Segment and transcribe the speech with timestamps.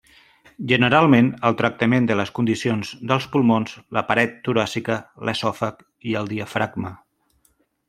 [0.69, 4.97] Generalment el tractament de les condicions dels pulmons, la paret toràcica,
[5.29, 6.97] l'esòfag i el diafragma.